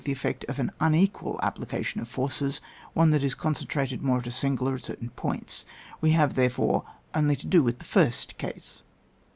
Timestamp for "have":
6.09-6.33